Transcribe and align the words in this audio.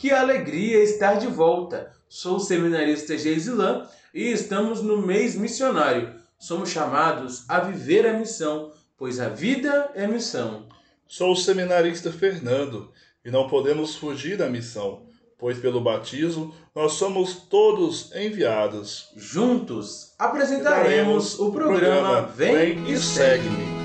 Que 0.00 0.10
alegria 0.10 0.82
estar 0.82 1.16
de 1.16 1.26
volta! 1.26 1.92
Sou 2.08 2.36
o 2.36 2.40
seminarista 2.40 3.18
Geisilan 3.18 3.86
e 4.14 4.32
estamos 4.32 4.80
no 4.80 4.96
mês 4.96 5.34
missionário. 5.34 6.14
Somos 6.38 6.70
chamados 6.70 7.44
a 7.46 7.60
viver 7.60 8.06
a 8.06 8.14
missão, 8.14 8.72
pois 8.96 9.20
a 9.20 9.28
vida 9.28 9.90
é 9.94 10.06
missão. 10.06 10.64
Sou 11.06 11.32
o 11.32 11.36
seminarista 11.36 12.10
Fernando 12.10 12.90
e 13.22 13.30
não 13.30 13.46
podemos 13.46 13.94
fugir 13.94 14.38
da 14.38 14.48
missão, 14.48 15.02
pois 15.36 15.58
pelo 15.58 15.82
batismo 15.82 16.54
nós 16.74 16.92
somos 16.94 17.34
todos 17.34 18.10
enviados. 18.16 19.12
Juntos 19.18 20.14
apresentaremos 20.18 21.38
o 21.38 21.52
programa 21.52 22.22
Vem 22.22 22.90
e 22.90 22.96
Segue-me. 22.96 23.79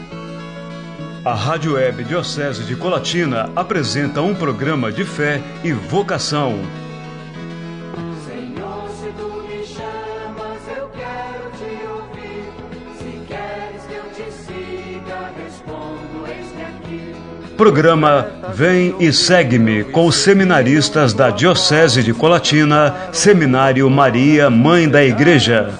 A 1.25 1.33
Rádio 1.33 1.73
Web 1.73 2.03
Diocese 2.03 2.63
de 2.65 2.75
Colatina 2.75 3.49
apresenta 3.55 4.21
um 4.21 4.35
programa 4.35 4.91
de 4.91 5.03
fé 5.03 5.41
e 5.63 5.71
vocação. 5.73 6.59
Senhor, 8.23 8.87
se 8.91 9.07
tu 9.17 9.41
me 9.41 9.65
chamas, 9.65 10.61
eu 10.77 10.87
quero 10.89 11.49
te 11.57 11.87
ouvir. 11.87 12.45
Se 12.99 13.09
queres 13.25 13.81
que 13.87 13.95
eu 13.95 14.03
te 14.13 14.31
siga, 14.31 15.31
respondo, 15.43 16.27
eis-me 16.27 16.61
aqui. 16.61 17.15
Programa 17.57 18.27
Vem 18.53 18.95
e 18.99 19.11
Segue-me 19.11 19.83
com 19.83 20.05
os 20.05 20.17
seminaristas 20.17 21.11
da 21.11 21.31
Diocese 21.31 22.03
de 22.03 22.13
Colatina, 22.13 22.93
Seminário 23.11 23.89
Maria, 23.89 24.51
Mãe 24.51 24.87
da 24.87 25.03
Igreja. 25.03 25.73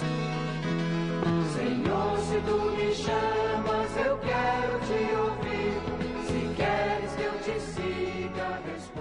Senhor, 1.54 2.18
se 2.18 2.38
tu 2.48 2.72
me 2.76 2.91
chamas, 2.96 3.55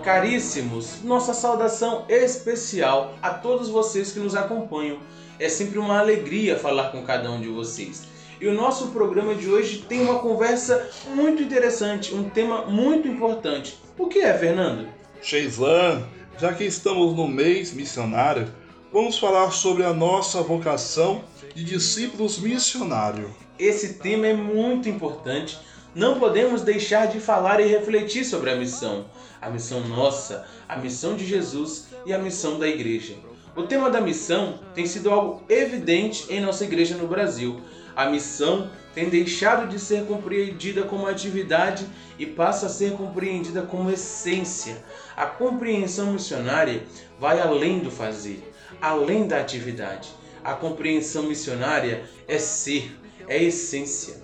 Caríssimos, 0.05 1.03
nossa 1.03 1.33
saudação 1.33 2.05
especial 2.11 3.15
a 3.23 3.31
todos 3.31 3.71
vocês 3.71 4.13
que 4.13 4.21
nos 4.21 4.37
acompanham. 4.37 4.99
É 5.39 5.49
sempre 5.49 5.79
uma 5.79 5.99
alegria 5.99 6.59
falar 6.59 6.91
com 6.91 7.03
cada 7.03 7.31
um 7.31 7.41
de 7.41 7.49
vocês. 7.49 8.03
E 8.39 8.47
o 8.47 8.53
nosso 8.53 8.89
programa 8.89 9.35
de 9.35 9.49
hoje 9.49 9.79
tem 9.89 10.03
uma 10.03 10.19
conversa 10.19 10.91
muito 11.15 11.43
interessante, 11.43 12.15
um 12.15 12.29
tema 12.29 12.67
muito 12.67 13.09
importante. 13.09 13.79
O 13.97 14.07
que 14.07 14.19
é, 14.19 14.37
Fernando? 14.37 14.87
Sheislan, 15.23 16.07
já 16.39 16.53
que 16.53 16.65
estamos 16.65 17.17
no 17.17 17.27
mês 17.27 17.73
missionário, 17.73 18.53
vamos 18.93 19.19
falar 19.19 19.53
sobre 19.53 19.85
a 19.85 19.95
nossa 19.95 20.43
vocação 20.43 21.25
de 21.55 21.65
discípulos 21.65 22.39
missionários. 22.39 23.31
Esse 23.59 23.95
tema 23.95 24.27
é 24.27 24.35
muito 24.35 24.87
importante. 24.87 25.59
Não 25.95 26.19
podemos 26.19 26.63
deixar 26.63 27.07
de 27.07 27.21
falar 27.21 27.61
e 27.61 27.69
refletir 27.69 28.25
sobre 28.25 28.51
a 28.51 28.57
missão. 28.57 29.05
A 29.41 29.49
missão 29.49 29.81
nossa, 29.87 30.45
a 30.69 30.77
missão 30.77 31.15
de 31.15 31.25
Jesus 31.25 31.87
e 32.05 32.13
a 32.13 32.19
missão 32.19 32.59
da 32.59 32.67
igreja. 32.67 33.15
O 33.55 33.63
tema 33.63 33.89
da 33.89 34.01
missão 34.01 34.59
tem 34.75 34.87
sido 34.87 35.09
algo 35.09 35.45
evidente 35.49 36.27
em 36.29 36.41
nossa 36.41 36.65
igreja 36.65 36.97
no 36.97 37.07
Brasil. 37.07 37.61
A 37.95 38.07
missão 38.07 38.69
tem 38.93 39.09
deixado 39.09 39.69
de 39.69 39.79
ser 39.79 40.05
compreendida 40.07 40.83
como 40.83 41.07
atividade 41.07 41.87
e 42.19 42.27
passa 42.27 42.67
a 42.67 42.71
ser 42.71 42.95
compreendida 42.95 43.63
como 43.63 43.89
essência. 43.89 44.85
A 45.17 45.27
compreensão 45.27 46.13
missionária 46.13 46.83
vai 47.21 47.41
além 47.41 47.79
do 47.79 47.91
fazer, 47.93 48.53
além 48.83 49.29
da 49.29 49.39
atividade. 49.41 50.09
A 50.43 50.55
compreensão 50.55 51.23
missionária 51.23 52.03
é 52.27 52.39
ser, 52.39 52.99
é 53.29 53.41
essência. 53.41 54.24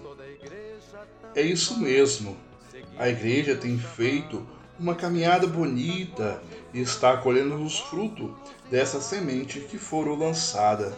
É 1.35 1.43
isso 1.43 1.79
mesmo. 1.79 2.37
A 2.99 3.09
igreja 3.09 3.55
tem 3.55 3.79
feito 3.79 4.45
uma 4.79 4.95
caminhada 4.95 5.47
bonita 5.47 6.43
e 6.75 6.81
está 6.81 7.17
colhendo 7.17 7.55
os 7.63 7.79
frutos 7.79 8.31
dessa 8.71 9.01
semente 9.01 9.61
que 9.61 9.79
foram 9.79 10.17
lançada. 10.17 10.97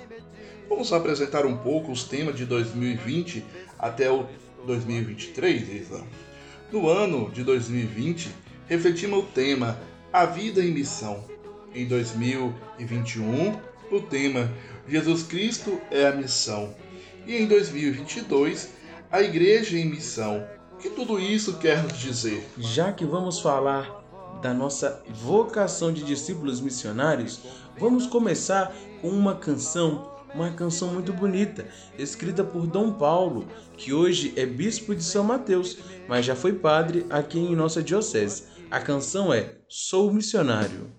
Vamos 0.69 0.93
apresentar 0.93 1.45
um 1.45 1.57
pouco 1.59 1.93
os 1.93 2.05
temas 2.05 2.35
de 2.37 2.47
2020 2.47 3.45
até 3.79 4.11
o 4.11 4.27
2023, 4.67 5.69
Isla. 5.69 6.07
No 6.71 6.89
ano 6.89 7.31
de 7.31 7.45
2020, 7.45 8.31
refletimos 8.67 9.19
o 9.19 9.27
tema 9.27 9.79
A 10.11 10.25
Vida 10.25 10.65
em 10.65 10.71
Missão. 10.71 11.25
Em 11.75 11.87
2021, 11.87 13.61
o 13.91 14.01
tema 14.01 14.51
Jesus 14.89 15.25
Cristo 15.25 15.79
é 15.91 16.07
a 16.07 16.13
Missão. 16.13 16.75
E 17.27 17.37
em 17.37 17.47
2022, 17.47 18.71
a 19.12 19.20
Igreja 19.20 19.77
em 19.77 19.84
Missão. 19.84 20.42
O 20.73 20.77
que 20.78 20.89
tudo 20.89 21.20
isso 21.20 21.58
quer 21.58 21.83
nos 21.83 21.98
dizer? 21.98 22.48
Já 22.56 22.90
que 22.90 23.05
vamos 23.05 23.39
falar 23.40 24.00
da 24.40 24.55
nossa 24.55 25.05
vocação 25.11 25.92
de 25.92 26.02
discípulos 26.02 26.62
missionários, 26.62 27.40
vamos 27.78 28.06
começar 28.06 28.74
com 29.02 29.11
uma 29.11 29.34
canção, 29.34 30.11
uma 30.34 30.50
canção 30.50 30.89
muito 30.89 31.12
bonita, 31.12 31.68
escrita 31.98 32.42
por 32.42 32.67
Dom 32.67 32.90
Paulo, 32.95 33.46
que 33.77 33.92
hoje 33.92 34.33
é 34.34 34.46
bispo 34.46 34.95
de 34.95 35.05
São 35.05 35.23
Mateus, 35.23 35.77
mas 36.08 36.24
já 36.24 36.34
foi 36.34 36.55
padre 36.55 37.05
aqui 37.11 37.39
em 37.39 37.55
nossa 37.55 37.83
diocese. 37.83 38.44
A 38.70 38.80
canção 38.80 39.30
é 39.30 39.56
Sou 39.68 40.11
Missionário. 40.11 40.90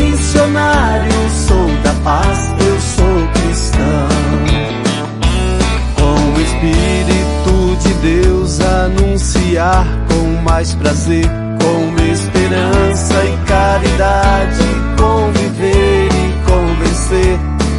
Missionário, 0.00 1.30
sou 1.46 1.66
da 1.82 1.92
paz, 2.04 2.54
eu 2.66 2.80
sou 2.80 3.28
cristão 3.34 4.08
com 5.96 6.18
o 6.34 6.40
Espírito 6.40 7.76
de 7.82 7.94
Deus 7.94 8.60
anunciar 8.60 9.86
com 10.08 10.42
mais 10.42 10.74
prazer, 10.74 11.26
com 11.60 12.02
esperança 12.12 13.14
e 13.24 13.36
caridade, 13.46 14.64
conviver 14.96 16.08
e 16.08 16.32
convencer. 16.50 17.38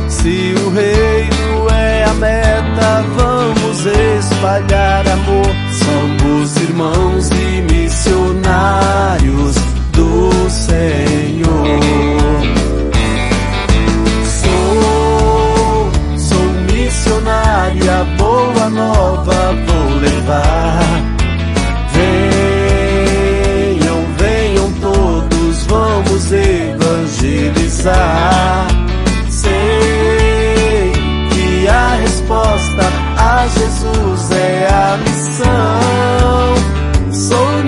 Se 0.09 0.53
o 0.65 0.69
reino 0.71 1.69
é 1.71 2.03
a 2.03 2.13
meta, 2.15 3.05
vamos 3.15 3.85
espalhar 3.85 5.07
amor. 5.07 5.55
Somos 5.71 6.57
irmãos 6.57 7.29
e 7.29 7.61
missionários 7.73 9.38
nova 18.69 19.53
vou 19.65 19.97
levar. 19.99 20.83
Venham, 21.93 24.05
venham 24.17 24.71
todos, 24.73 25.65
vamos 25.65 26.31
evangelizar. 26.31 28.67
Sei 29.29 30.91
que 31.31 31.67
a 31.67 31.95
resposta 32.01 32.83
a 33.17 33.47
Jesus 33.47 34.31
é 34.31 34.67
a 34.71 34.97
missão. 34.97 36.53
Sou 37.11 37.63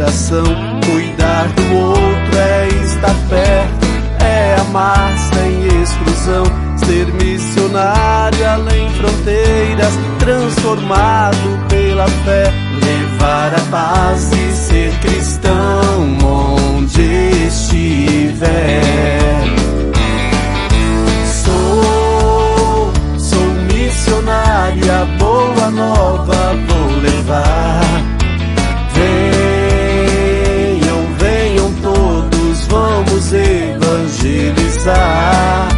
coração. 0.00 0.44
Cuidar 0.90 1.46
do 1.48 1.76
outro 1.76 2.38
é 2.38 2.68
estar 2.84 3.14
perto, 3.28 3.86
é 4.24 4.56
amar 4.60 5.12
sem 5.18 5.82
exclusão. 5.82 6.44
Ser 6.78 7.06
missionário 7.12 8.48
além 8.48 8.88
fronteiras, 8.94 9.92
transformado 10.18 11.68
pela 11.68 12.08
fé. 12.08 12.50
Levar 12.82 13.54
a 13.54 13.60
paz 13.70 14.30
e 14.32 14.52
ser 14.56 14.92
cristão 15.00 16.18
onde 16.24 17.02
estiver. 17.46 18.80
Sou, 21.44 22.92
sou 23.18 23.46
missionário, 23.70 24.92
a 24.92 25.04
boa 25.18 25.70
nova 25.70 26.54
vou 26.66 27.00
levar. 27.02 28.09
在。 34.84 35.69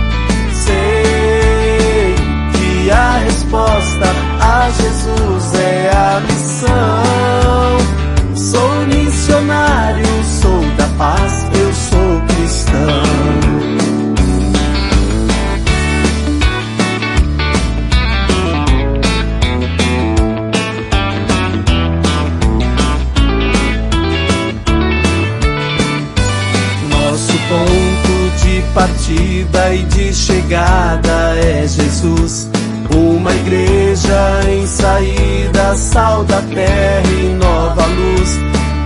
Sal 35.76 36.24
da 36.24 36.40
terra 36.42 37.10
e 37.10 37.34
nova 37.34 37.86
luz. 37.86 38.38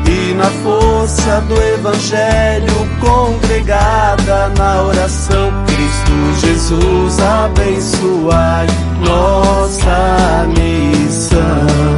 E 0.08 0.34
na 0.34 0.44
força 0.62 1.40
do 1.42 1.60
Evangelho, 1.60 2.72
congregada 3.00 4.48
na 4.56 4.82
oração, 4.82 5.52
Cristo 5.66 6.46
Jesus 6.46 7.18
abençoai 7.20 8.66
nossa 9.04 10.46
missão. 10.48 11.95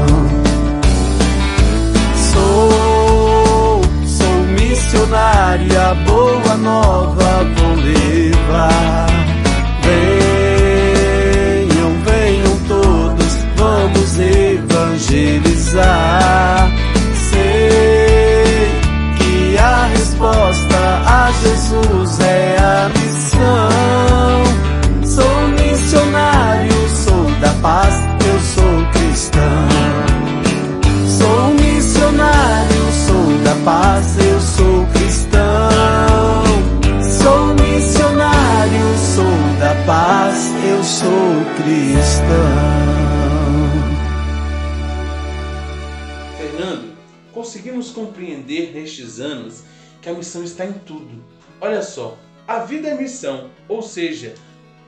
Tudo. 50.89 51.23
Olha 51.61 51.83
só, 51.83 52.19
a 52.47 52.61
vida 52.61 52.89
é 52.89 52.95
missão, 52.95 53.51
ou 53.69 53.83
seja, 53.83 54.35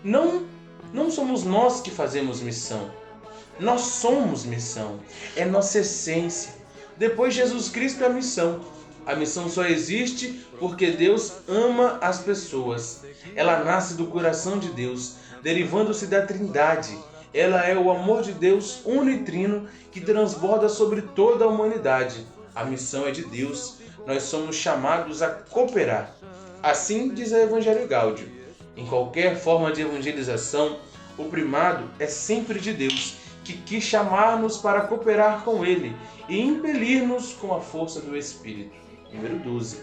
não 0.02 0.47
não 0.93 1.08
somos 1.08 1.44
nós 1.44 1.81
que 1.81 1.91
fazemos 1.91 2.41
missão. 2.41 2.91
Nós 3.61 3.82
somos 3.82 4.44
missão. 4.44 4.99
É 5.37 5.44
nossa 5.44 5.79
essência. 5.81 6.55
Depois 6.97 7.32
Jesus 7.32 7.69
Cristo 7.69 8.02
é 8.02 8.06
a 8.06 8.11
missão. 8.11 8.61
A 9.06 9.14
missão 9.14 9.49
só 9.49 9.64
existe 9.64 10.44
porque 10.58 10.91
Deus 10.91 11.35
ama 11.47 11.99
as 12.00 12.20
pessoas. 12.20 13.05
Ela 13.37 13.62
nasce 13.62 13.94
do 13.94 14.06
coração 14.06 14.58
de 14.58 14.70
Deus, 14.70 15.17
derivando-se 15.43 16.06
da 16.06 16.26
Trindade. 16.26 16.99
Ela 17.32 17.64
é 17.64 17.76
o 17.76 17.91
amor 17.91 18.23
de 18.23 18.32
Deus 18.32 18.81
unitrino 18.85 19.69
que 19.93 20.00
transborda 20.00 20.69
sobre 20.69 21.02
toda 21.02 21.44
a 21.44 21.49
humanidade. 21.49 22.26
A 22.55 22.64
missão 22.64 23.06
é 23.06 23.12
de 23.12 23.25
Deus. 23.25 23.79
Nós 24.11 24.25
somos 24.25 24.57
chamados 24.57 25.23
a 25.23 25.29
cooperar. 25.29 26.12
Assim 26.61 27.15
diz 27.15 27.33
a 27.33 27.43
Evangelho 27.43 27.87
Gáudio. 27.87 28.29
Em 28.77 28.85
qualquer 28.85 29.39
forma 29.39 29.71
de 29.71 29.83
evangelização, 29.83 30.81
o 31.17 31.27
primado 31.27 31.89
é 31.97 32.09
sempre 32.09 32.59
de 32.59 32.73
Deus, 32.73 33.15
que 33.45 33.53
quis 33.59 33.85
chamar-nos 33.85 34.57
para 34.57 34.81
cooperar 34.81 35.45
com 35.45 35.65
Ele 35.65 35.95
e 36.29 36.41
impelir-nos 36.41 37.35
com 37.35 37.55
a 37.55 37.61
força 37.61 38.01
do 38.01 38.17
Espírito. 38.17 38.75
Número 39.12 39.39
12. 39.39 39.79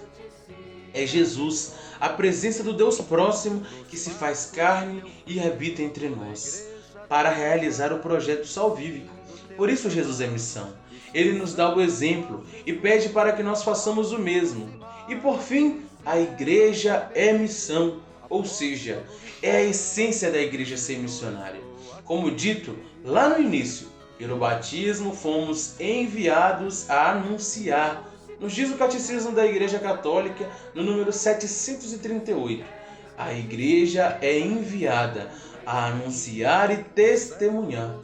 É 0.93 1.05
Jesus, 1.05 1.75
a 1.97 2.09
presença 2.09 2.61
do 2.63 2.73
Deus 2.73 2.99
próximo 2.99 3.65
que 3.87 3.95
se 3.95 4.09
faz 4.09 4.51
carne 4.53 5.05
e 5.25 5.39
habita 5.39 5.81
entre 5.81 6.09
nós, 6.09 6.67
para 7.07 7.29
realizar 7.29 7.93
o 7.93 7.99
projeto 7.99 8.45
salvífico. 8.45 9.15
Por 9.55 9.69
isso 9.69 9.89
Jesus 9.89 10.19
é 10.19 10.27
missão. 10.27 10.73
Ele 11.13 11.33
nos 11.37 11.53
dá 11.53 11.73
o 11.73 11.81
exemplo 11.81 12.43
e 12.65 12.73
pede 12.73 13.09
para 13.09 13.31
que 13.31 13.43
nós 13.43 13.63
façamos 13.63 14.11
o 14.11 14.19
mesmo. 14.19 14.69
E 15.07 15.15
por 15.15 15.39
fim, 15.39 15.81
a 16.05 16.19
igreja 16.19 17.09
é 17.13 17.33
missão, 17.33 18.01
ou 18.29 18.45
seja, 18.45 19.03
é 19.41 19.57
a 19.57 19.63
essência 19.63 20.31
da 20.31 20.39
igreja 20.39 20.77
ser 20.77 20.97
missionária. 20.97 21.61
Como 22.03 22.31
dito 22.31 22.77
lá 23.03 23.29
no 23.29 23.39
início, 23.41 23.87
pelo 24.17 24.37
batismo 24.37 25.13
fomos 25.13 25.79
enviados 25.79 26.89
a 26.89 27.11
anunciar. 27.11 28.09
Nos 28.39 28.53
diz 28.53 28.71
o 28.71 28.77
Catecismo 28.77 29.31
da 29.31 29.45
Igreja 29.45 29.79
Católica, 29.79 30.47
no 30.73 30.83
número 30.83 31.11
738. 31.11 32.63
A 33.17 33.33
igreja 33.33 34.17
é 34.21 34.39
enviada 34.39 35.29
a 35.65 35.87
anunciar 35.87 36.71
e 36.71 36.83
testemunhar. 36.83 37.95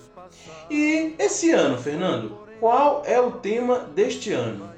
E 0.70 1.16
esse 1.18 1.52
ano, 1.52 1.78
Fernando, 1.82 2.43
qual 2.64 3.04
é 3.06 3.20
o 3.20 3.30
tema 3.30 3.80
deste 3.94 4.32
ano? 4.32 4.70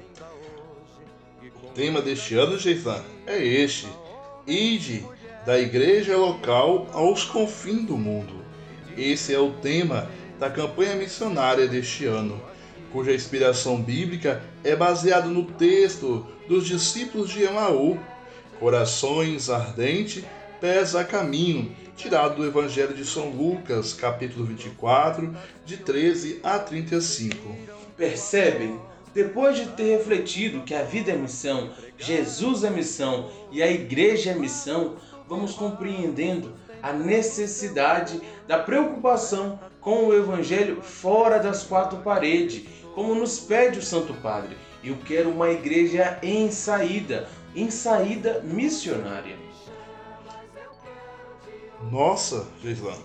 O 1.62 1.68
tema 1.68 2.02
deste 2.02 2.34
ano, 2.34 2.58
Geifan, 2.58 3.00
é 3.24 3.38
este: 3.40 3.86
Ide 4.44 5.06
da 5.46 5.56
igreja 5.56 6.16
local 6.16 6.88
aos 6.92 7.24
confins 7.24 7.84
do 7.84 7.96
mundo. 7.96 8.44
Esse 8.98 9.32
é 9.32 9.38
o 9.38 9.52
tema 9.52 10.10
da 10.36 10.50
campanha 10.50 10.96
missionária 10.96 11.68
deste 11.68 12.06
ano, 12.06 12.42
cuja 12.90 13.14
inspiração 13.14 13.80
bíblica 13.80 14.42
é 14.64 14.74
baseada 14.74 15.28
no 15.28 15.44
texto 15.44 16.26
dos 16.48 16.66
discípulos 16.66 17.30
de 17.30 17.44
Emaú, 17.44 18.00
Corações 18.58 19.48
ardentes, 19.48 20.24
pés 20.60 20.96
a 20.96 21.04
caminho, 21.04 21.70
tirado 21.96 22.34
do 22.34 22.46
Evangelho 22.46 22.94
de 22.94 23.04
São 23.04 23.30
Lucas, 23.30 23.92
capítulo 23.92 24.44
24, 24.44 25.36
de 25.64 25.76
13 25.76 26.40
a 26.42 26.58
35. 26.58 27.75
Percebem? 27.96 28.78
Depois 29.14 29.56
de 29.56 29.66
ter 29.68 29.96
refletido 29.96 30.60
que 30.60 30.74
a 30.74 30.82
vida 30.82 31.10
é 31.10 31.16
missão, 31.16 31.70
Jesus 31.96 32.64
é 32.64 32.68
missão 32.68 33.30
e 33.50 33.62
a 33.62 33.70
igreja 33.70 34.32
é 34.32 34.34
missão, 34.34 34.96
vamos 35.26 35.54
compreendendo 35.54 36.54
a 36.82 36.92
necessidade 36.92 38.20
da 38.46 38.58
preocupação 38.58 39.58
com 39.80 40.06
o 40.06 40.14
Evangelho 40.14 40.82
fora 40.82 41.38
das 41.38 41.62
quatro 41.62 41.98
paredes, 42.00 42.64
como 42.94 43.14
nos 43.14 43.40
pede 43.40 43.78
o 43.78 43.82
Santo 43.82 44.12
Padre. 44.14 44.54
Eu 44.84 44.98
quero 45.06 45.30
uma 45.30 45.48
igreja 45.48 46.18
em 46.22 46.50
saída, 46.50 47.26
em 47.54 47.70
saída 47.70 48.42
missionária. 48.44 49.38
Nossa, 51.90 52.46
Geislan, 52.62 52.98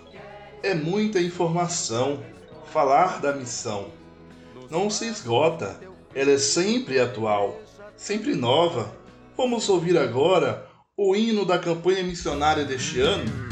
é 0.62 0.74
muita 0.76 1.22
informação. 1.22 2.20
Falar 2.66 3.22
da 3.22 3.34
missão 3.34 4.01
não 4.72 4.90
se 4.90 5.06
esgota, 5.06 5.78
ela 6.16 6.32
é 6.32 6.38
sempre 6.38 6.98
atual, 6.98 7.60
sempre 7.98 8.34
nova. 8.34 8.90
Vamos 9.36 9.68
ouvir 9.68 9.98
agora 9.98 10.66
o 10.96 11.14
hino 11.14 11.46
da 11.46 11.60
campanha 11.60 12.02
missionária 12.04 12.64
deste 12.64 13.02
ano? 13.02 13.51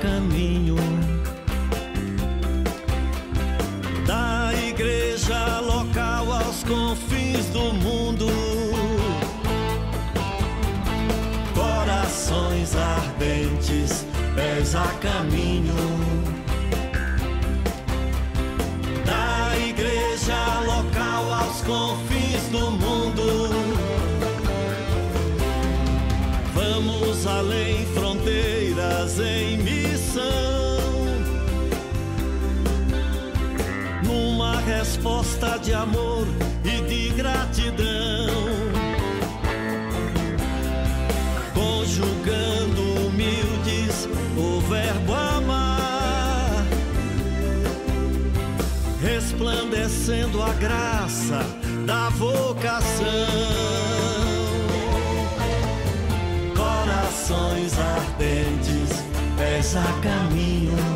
Caminho 0.00 0.76
da 4.06 4.52
igreja 4.68 5.60
local 5.60 6.32
aos 6.32 6.62
confins 6.64 7.46
do 7.46 7.72
mundo. 7.74 8.26
Corações 11.54 12.74
ardentes, 12.76 14.06
pés 14.34 14.74
a 14.74 14.86
caminho 15.00 15.74
da 19.04 19.58
igreja 19.58 20.60
local 20.66 21.32
aos 21.32 21.62
confins 21.62 22.42
do 22.50 22.70
mundo. 22.70 23.50
Vamos 26.54 27.26
além 27.26 27.86
fronteiras 27.86 29.18
em 29.20 29.56
missão. 29.58 29.75
Resposta 35.06 35.56
de 35.58 35.72
amor 35.72 36.26
e 36.64 36.80
de 36.82 37.10
gratidão. 37.10 37.86
Conjugando 41.54 43.06
humildes 43.06 44.08
o 44.36 44.60
verbo 44.62 45.14
amar. 45.14 46.66
resplandecendo 49.00 50.42
a 50.42 50.52
graça 50.54 51.40
da 51.86 52.08
vocação. 52.08 53.06
Corações 56.56 57.78
ardentes, 57.78 59.04
pés 59.36 59.76
a 59.76 59.84
caminho 60.02 60.95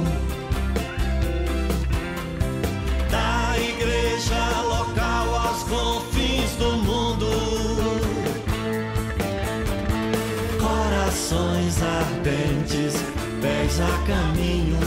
a 13.78 14.06
caminho 14.06 14.78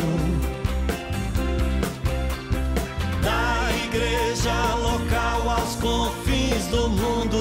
da 3.21 3.69
igreja 3.85 4.75
local 4.75 5.49
aos 5.49 5.75
confins 5.75 6.67
do 6.67 6.89
mundo. 6.89 7.39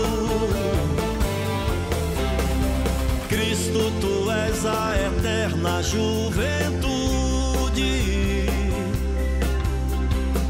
Cristo, 3.29 3.93
tu 4.01 4.31
és 4.31 4.65
a 4.65 4.95
eterna 5.09 5.83
juventude 5.83 6.93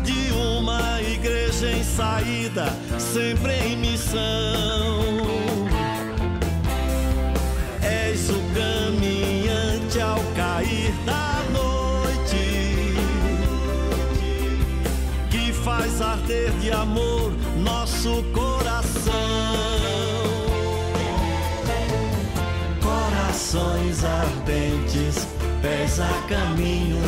de 0.04 0.32
uma 0.32 1.00
igreja 1.00 1.70
em 1.70 1.82
saída, 1.82 2.66
sempre 2.98 3.52
em 3.54 3.76
missão. 3.78 5.01
Arder 16.22 16.52
de 16.60 16.70
amor 16.70 17.32
nosso 17.58 18.22
coração. 18.32 19.12
Corações 22.80 24.04
ardentes, 24.04 25.26
pés 25.60 26.00
a 26.00 26.28
caminho 26.28 26.98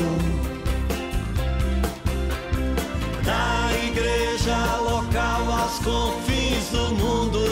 da 3.25 3.71
igreja 3.87 4.77
local 4.79 5.53
aos 5.61 5.79
confins 5.79 6.69
do 6.71 6.95
mundo. 6.95 7.45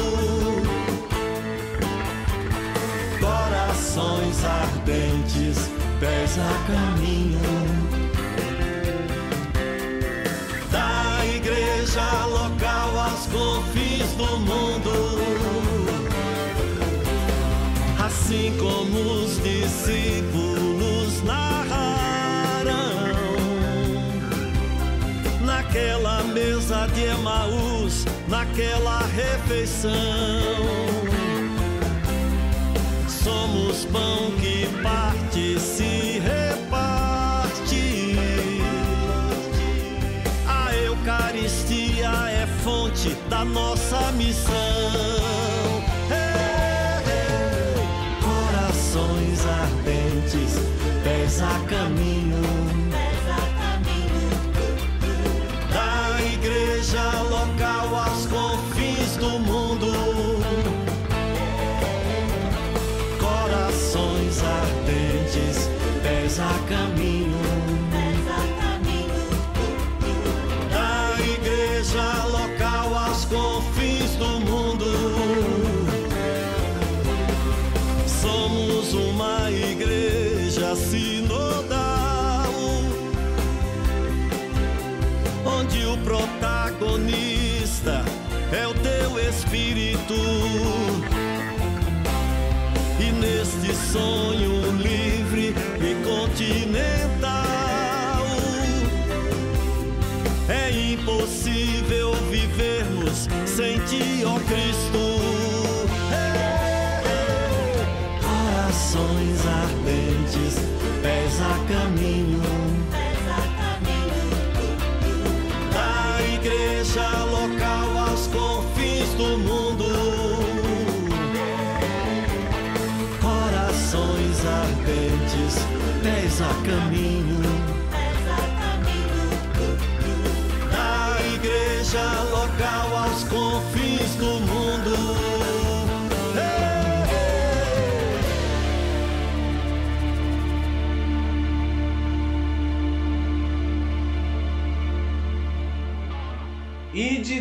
Corações 3.20 4.44
ardentes, 4.44 5.70
pés 6.00 6.38
a 6.38 6.72
caminho 6.72 7.61
Emaús, 27.22 28.04
naquela 28.26 28.98
refeição. 29.06 29.92
Somos 33.06 33.84
pão 33.84 34.32
que 34.40 34.66
parte 34.82 35.56
se 35.60 36.18
reparte. 36.18 38.16
A 40.48 40.74
Eucaristia 40.74 42.10
é 42.28 42.44
fonte 42.64 43.16
da 43.30 43.44
nossa 43.44 44.10
missão. 44.16 44.52
Corações 48.20 49.46
ardentes, 49.46 50.58
pés 51.04 51.40
a 51.40 51.60
caminho. 51.68 52.01
Pés 66.32 66.40
a 66.40 66.58
caminho. 66.68 67.38
Da 70.70 71.16
igreja 71.20 72.24
local 72.26 72.94
aos 72.94 73.24
confins 73.26 74.16
do 74.16 74.40
mundo. 74.40 74.86
Somos 78.06 78.94
uma 78.94 79.50
igreja 79.50 80.74
sinodal, 80.74 82.50
onde 85.44 85.84
o 85.84 85.98
protagonista 85.98 88.02
é 88.52 88.66
o 88.66 88.72
teu 88.74 89.18
espírito. 89.28 90.14
E 93.00 93.10
neste 93.10 93.74
sonho 93.74 94.31
sem 103.56 103.78
ti, 103.80 104.24
ó 104.24 104.38
Cristo. 104.40 104.98
Ei. 106.10 107.12
Corações 108.22 109.46
ardentes, 109.46 110.54
pés 111.02 111.40
a 111.40 111.58
caminho. 111.70 112.21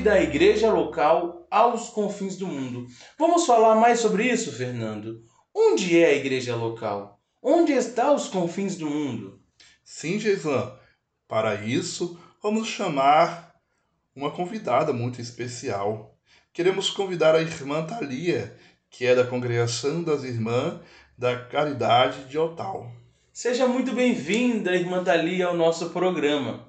Da 0.01 0.20
igreja 0.20 0.74
local 0.74 1.46
aos 1.51 1.89
confins 1.89 2.36
do 2.36 2.48
mundo. 2.48 2.88
Vamos 3.20 3.46
falar 3.46 3.75
mais 3.75 4.00
sobre 4.00 4.24
isso, 4.25 4.51
Fernando? 4.51 5.24
Onde 5.53 6.00
é 6.00 6.08
a 6.08 6.15
igreja 6.15 6.55
local? 6.55 7.22
Onde 7.39 7.74
está 7.74 8.12
os 8.12 8.27
confins 8.27 8.75
do 8.75 8.89
mundo? 8.89 9.39
Sim, 9.84 10.20
Geislan. 10.20 10.74
Para 11.27 11.53
isso, 11.53 12.20
vamos 12.41 12.67
chamar 12.67 13.53
uma 14.15 14.31
convidada 14.31 14.91
muito 14.91 15.22
especial. 15.22 16.17
Queremos 16.51 16.89
convidar 16.89 17.36
a 17.36 17.41
irmã 17.41 17.86
Thalia, 17.86 18.58
que 18.89 19.05
é 19.05 19.13
da 19.13 19.24
Congregação 19.24 20.03
das 20.03 20.24
Irmãs 20.24 20.79
da 21.15 21.46
Caridade 21.46 22.24
de 22.24 22.39
Otal. 22.39 22.91
Seja 23.31 23.67
muito 23.67 23.93
bem-vinda, 23.93 24.75
irmã 24.75 25.03
Thalia, 25.03 25.46
ao 25.46 25.55
nosso 25.55 25.91
programa. 25.91 26.67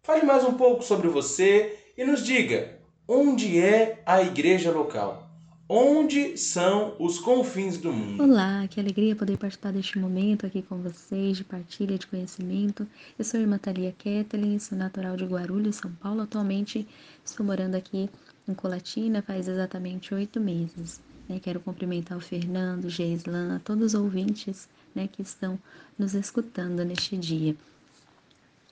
Fale 0.00 0.22
mais 0.24 0.44
um 0.44 0.54
pouco 0.54 0.82
sobre 0.84 1.08
você 1.08 1.76
e 1.98 2.04
nos 2.04 2.24
diga 2.24 2.78
onde 3.08 3.58
é 3.58 4.00
a 4.06 4.22
igreja 4.22 4.70
local? 4.70 5.28
Onde 5.68 6.38
são 6.38 6.94
os 6.96 7.18
confins 7.18 7.76
do 7.76 7.92
mundo? 7.92 8.22
Olá, 8.22 8.68
que 8.68 8.78
alegria 8.78 9.16
poder 9.16 9.36
participar 9.36 9.72
deste 9.72 9.98
momento 9.98 10.46
aqui 10.46 10.62
com 10.62 10.76
vocês, 10.76 11.38
de 11.38 11.44
partilha 11.44 11.98
de 11.98 12.06
conhecimento. 12.06 12.86
Eu 13.18 13.24
sou 13.24 13.38
a 13.38 13.40
irmã 13.40 13.58
Thalia 13.58 13.92
Ketelin, 13.98 14.60
sou 14.60 14.78
natural 14.78 15.16
de 15.16 15.24
Guarulhos, 15.24 15.74
São 15.74 15.90
Paulo. 15.94 16.22
Atualmente 16.22 16.86
estou 17.24 17.44
morando 17.44 17.74
aqui 17.74 18.08
em 18.46 18.54
Colatina 18.54 19.20
faz 19.20 19.48
exatamente 19.48 20.14
oito 20.14 20.38
meses. 20.40 21.00
né? 21.28 21.40
Quero 21.42 21.58
cumprimentar 21.58 22.16
o 22.16 22.20
Fernando, 22.20 22.88
Geislan, 22.88 23.56
a 23.56 23.58
todos 23.58 23.92
os 23.92 24.00
ouvintes 24.00 24.68
né, 24.94 25.08
que 25.10 25.20
estão 25.20 25.58
nos 25.98 26.14
escutando 26.14 26.84
neste 26.84 27.16
dia. 27.16 27.56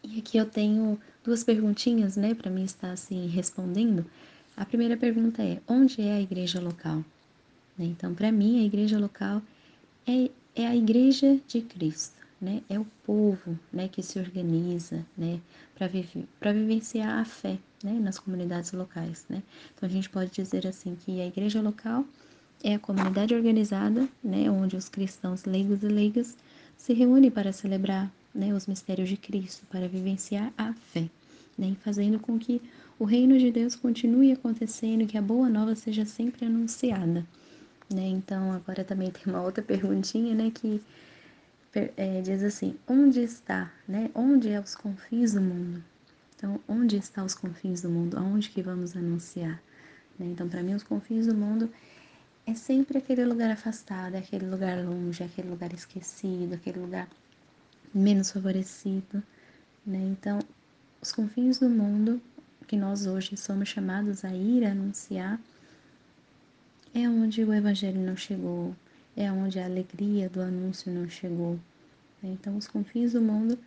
E 0.09 0.21
aqui 0.21 0.39
eu 0.39 0.47
tenho 0.47 0.99
duas 1.25 1.43
perguntinhas, 1.43 2.17
né, 2.17 2.33
para 2.35 2.51
mim 2.51 2.65
estar 2.65 2.93
assim 2.93 3.27
respondendo. 3.27 4.07
A 4.57 4.65
primeira 4.65 4.97
pergunta 4.97 5.43
é: 5.43 5.61
onde 5.67 6.01
é 6.01 6.13
a 6.13 6.21
igreja 6.21 6.61
local? 6.61 6.99
Né, 7.77 7.87
Então, 7.87 8.15
para 8.15 8.31
mim, 8.33 8.61
a 8.61 8.65
igreja 8.65 8.99
local 8.99 9.43
é, 10.07 10.31
é 10.55 10.67
a 10.67 10.77
igreja 10.77 11.39
de 11.49 11.61
Cristo. 11.61 12.15
né, 12.41 12.63
é 12.69 12.79
o 12.79 12.87
povo, 13.05 13.59
né, 13.73 13.89
que 13.89 14.03
se 14.03 14.19
organiza, 14.19 15.05
né, 15.17 15.41
para 15.75 15.87
viver, 15.89 16.27
para 16.39 16.53
vivenciar 16.53 17.19
a 17.19 17.25
fé, 17.25 17.59
né, 17.83 17.93
nas 17.99 18.19
comunidades 18.19 18.73
locais, 18.73 19.25
né. 19.29 19.43
Então 19.75 19.89
a 19.89 19.93
gente 19.93 20.11
pode 20.11 20.31
dizer 20.31 20.67
assim 20.67 20.95
que 20.95 21.19
a 21.21 21.27
igreja 21.27 21.63
local 21.63 22.05
é 22.63 22.75
a 22.75 22.79
comunidade 22.79 23.35
organizada, 23.35 24.07
né, 24.23 24.51
onde 24.51 24.77
os 24.77 24.89
cristãos 24.89 25.45
leigos 25.47 25.83
e 25.83 25.89
leigas 25.89 26.37
se 26.77 26.93
reúnem 26.93 27.31
para 27.31 27.53
celebrar, 27.53 28.13
né, 28.37 28.53
os 28.55 28.67
mistérios 28.67 29.09
de 29.09 29.17
Cristo, 29.17 29.65
para 29.71 29.89
vivenciar 29.89 30.53
a 30.57 30.73
fé, 30.73 31.09
né, 31.59 31.69
e 31.69 31.77
fazendo 31.77 32.19
com 32.19 32.39
que 32.39 32.61
o 32.99 33.05
reino 33.05 33.39
de 33.39 33.51
Deus 33.51 33.75
continue 33.75 34.33
acontecendo, 34.33 35.03
e 35.03 35.07
que 35.07 35.19
a 35.19 35.23
boa 35.23 35.49
nova 35.49 35.75
seja 35.75 36.05
sempre 36.05 36.47
anunciada, 36.47 37.27
né. 37.93 38.07
Então 38.07 38.53
agora 38.53 38.85
também 38.85 39.11
tem 39.11 39.33
uma 39.33 39.43
outra 39.43 39.63
perguntinha, 39.63 40.35
né, 40.35 40.51
que 40.55 40.81
é, 41.97 42.23
diz 42.23 42.43
assim: 42.43 42.75
onde 42.89 43.21
está, 43.21 43.71
né? 43.87 44.11
Onde 44.15 44.49
é 44.49 44.59
os 44.59 44.75
confins 44.75 45.35
do 45.35 45.41
mundo? 45.41 45.85
Então, 46.35 46.61
onde 46.69 46.97
está 46.97 47.25
os 47.25 47.35
confins 47.35 47.83
do 47.83 47.89
mundo? 47.89 48.17
Aonde 48.19 48.51
que 48.51 48.63
vamos 48.63 48.97
anunciar? 48.97 49.63
Né? 50.19 50.27
Então, 50.27 50.49
para 50.49 50.63
mim, 50.63 50.75
os 50.75 50.83
confins 50.83 51.27
do 51.27 51.35
mundo 51.35 51.71
é 52.47 52.55
sempre 52.55 52.99
aquele 52.99 53.25
lugar 53.25 53.51
afastado, 53.51 54.15
é 54.15 54.19
aquele 54.19 54.47
lugar 54.47 54.85
longe, 54.85 55.23
é 55.23 55.27
aquele 55.27 55.49
lugar 55.49 55.73
esquecido, 55.73 56.55
aquele 56.55 56.79
lugar 56.79 57.09
menos 57.97 58.31
favorecido, 58.31 59.23
né? 59.85 59.99
Então, 59.99 60.39
os 61.01 61.13
confins 61.13 61.59
do 61.59 61.69
mundo 61.69 62.21
que 62.67 62.77
nós 62.77 63.07
hoje 63.07 63.37
somos 63.37 63.69
chamados 63.69 64.25
a 64.25 64.35
ir 64.35 64.65
anunciar 64.65 65.41
é 66.95 67.09
onde 67.09 67.45
o 67.45 67.53
evangelho 67.53 68.01
não 68.01 68.17
chegou, 68.17 68.75
é 69.17 69.31
onde 69.31 69.59
a 69.59 69.65
alegria 69.65 70.29
do 70.29 70.41
anúncio 70.41 70.93
não 70.93 71.09
chegou. 71.09 71.59
Então, 72.23 72.57
os 72.57 72.67
confins 72.67 73.13
do 73.13 73.21
mundo, 73.21 73.59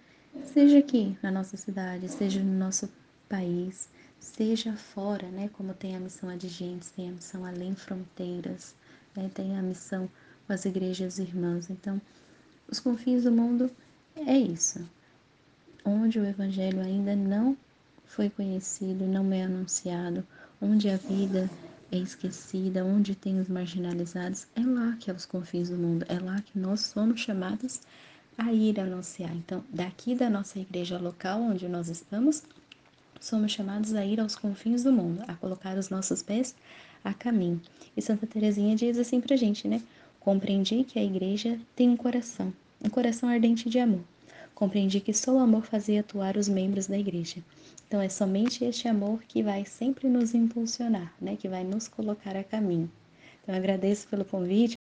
seja 0.53 0.79
aqui 0.79 1.17
na 1.23 1.31
nossa 1.31 1.55
cidade, 1.55 2.09
seja 2.09 2.41
no 2.41 2.57
nosso 2.57 2.89
país, 3.29 3.87
seja 4.19 4.75
fora, 4.75 5.27
né? 5.29 5.49
Como 5.53 5.73
tem 5.73 5.95
a 5.95 5.99
missão 5.99 6.29
Adigentes, 6.29 6.91
tem 6.91 7.09
a 7.09 7.13
missão 7.13 7.45
Além 7.45 7.75
Fronteiras, 7.75 8.75
né? 9.15 9.29
tem 9.33 9.57
a 9.57 9.61
missão 9.61 10.09
com 10.45 10.53
as 10.53 10.65
igrejas 10.65 11.19
irmãs. 11.19 11.69
Então, 11.69 12.01
os 12.67 12.79
confins 12.79 13.23
do 13.23 13.31
mundo 13.31 13.71
é 14.27 14.37
isso. 14.37 14.87
Onde 15.85 16.19
o 16.19 16.25
evangelho 16.25 16.81
ainda 16.81 17.15
não 17.15 17.57
foi 18.05 18.29
conhecido, 18.29 19.05
não 19.05 19.31
é 19.31 19.43
anunciado, 19.43 20.25
onde 20.61 20.89
a 20.89 20.97
vida 20.97 21.49
é 21.91 21.97
esquecida, 21.97 22.83
onde 22.85 23.15
tem 23.15 23.39
os 23.39 23.47
marginalizados, 23.47 24.47
é 24.55 24.61
lá 24.61 24.95
que 24.99 25.09
é 25.09 25.13
os 25.13 25.25
confins 25.25 25.69
do 25.69 25.77
mundo, 25.77 26.05
é 26.07 26.19
lá 26.19 26.41
que 26.41 26.57
nós 26.57 26.81
somos 26.81 27.21
chamados 27.21 27.81
a 28.37 28.53
ir 28.53 28.79
anunciar. 28.79 29.35
Então, 29.35 29.63
daqui 29.69 30.15
da 30.15 30.29
nossa 30.29 30.59
igreja 30.59 30.97
local, 30.97 31.41
onde 31.41 31.67
nós 31.67 31.89
estamos, 31.89 32.43
somos 33.19 33.51
chamados 33.51 33.93
a 33.93 34.05
ir 34.05 34.19
aos 34.19 34.35
confins 34.35 34.83
do 34.83 34.91
mundo, 34.91 35.23
a 35.27 35.33
colocar 35.35 35.77
os 35.77 35.89
nossos 35.89 36.21
pés 36.21 36.55
a 37.03 37.13
caminho. 37.13 37.61
E 37.95 38.01
Santa 38.01 38.27
Teresinha 38.27 38.75
diz 38.75 38.97
assim 38.97 39.19
pra 39.19 39.35
gente, 39.35 39.67
né? 39.67 39.81
Compreendi 40.19 40.83
que 40.83 40.99
a 40.99 41.03
igreja 41.03 41.59
tem 41.75 41.89
um 41.89 41.97
coração, 41.97 42.53
um 42.83 42.89
coração 42.89 43.27
ardente 43.27 43.69
de 43.69 43.79
amor. 43.79 44.01
Compreendi 44.55 44.99
que 44.99 45.13
só 45.13 45.33
o 45.33 45.39
amor 45.39 45.65
fazia 45.65 46.01
atuar 46.01 46.37
os 46.37 46.49
membros 46.49 46.87
da 46.87 46.97
igreja. 46.97 47.37
Então 47.87 48.01
é 48.01 48.09
somente 48.09 48.63
este 48.63 48.87
amor 48.87 49.23
que 49.27 49.41
vai 49.41 49.65
sempre 49.65 50.07
nos 50.07 50.33
impulsionar, 50.33 51.13
né? 51.19 51.35
Que 51.35 51.47
vai 51.47 51.63
nos 51.63 51.87
colocar 51.87 52.35
a 52.35 52.43
caminho. 52.43 52.91
Então 53.41 53.55
agradeço 53.55 54.07
pelo 54.07 54.23
convite. 54.23 54.75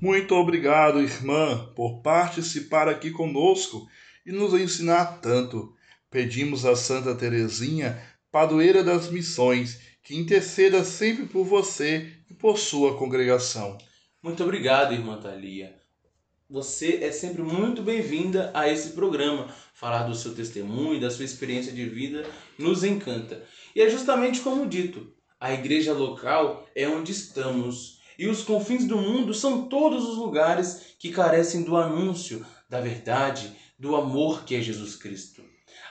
Muito 0.00 0.34
obrigado, 0.34 1.00
irmã, 1.00 1.66
por 1.74 2.00
participar 2.00 2.88
aqui 2.88 3.10
conosco 3.10 3.88
e 4.24 4.32
nos 4.32 4.54
ensinar 4.54 5.20
tanto. 5.20 5.74
Pedimos 6.10 6.64
a 6.64 6.76
Santa 6.76 7.14
Teresinha, 7.14 8.00
padroeira 8.30 8.84
das 8.84 9.10
missões, 9.10 9.80
que 10.02 10.14
interceda 10.14 10.84
sempre 10.84 11.26
por 11.26 11.44
você 11.44 12.12
e 12.30 12.34
por 12.34 12.58
sua 12.58 12.96
congregação. 12.96 13.78
Muito 14.22 14.44
obrigado, 14.44 14.92
irmã 14.92 15.18
Thalia. 15.18 15.83
Você 16.50 16.98
é 17.02 17.10
sempre 17.10 17.42
muito 17.42 17.80
bem-vinda 17.80 18.50
a 18.52 18.68
esse 18.68 18.90
programa. 18.90 19.48
Falar 19.72 20.02
do 20.02 20.14
seu 20.14 20.34
testemunho, 20.34 21.00
da 21.00 21.10
sua 21.10 21.24
experiência 21.24 21.72
de 21.72 21.86
vida, 21.88 22.26
nos 22.58 22.84
encanta. 22.84 23.42
E 23.74 23.80
é 23.80 23.88
justamente 23.88 24.40
como 24.40 24.66
dito, 24.66 25.10
a 25.40 25.54
igreja 25.54 25.94
local 25.94 26.66
é 26.76 26.86
onde 26.86 27.12
estamos. 27.12 27.98
E 28.18 28.28
os 28.28 28.42
confins 28.42 28.84
do 28.84 28.98
mundo 28.98 29.32
são 29.32 29.68
todos 29.68 30.06
os 30.06 30.18
lugares 30.18 30.94
que 30.98 31.10
carecem 31.10 31.62
do 31.62 31.78
anúncio, 31.78 32.44
da 32.68 32.78
verdade, 32.78 33.50
do 33.78 33.96
amor 33.96 34.44
que 34.44 34.54
é 34.54 34.60
Jesus 34.60 34.96
Cristo. 34.96 35.42